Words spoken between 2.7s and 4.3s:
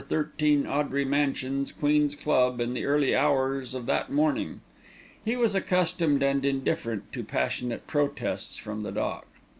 the early hours of that